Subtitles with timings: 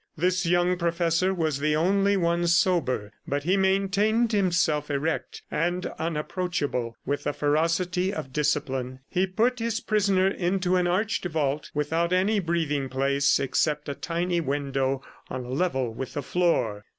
[0.17, 6.97] This young professor was the only one sober, but he maintained himself erect and unapproachable
[7.05, 9.01] with the ferocity of discipline.
[9.11, 14.41] He put his prisoner into an arched vault without any breathing place except a tiny
[14.41, 16.83] window on a level with the floor.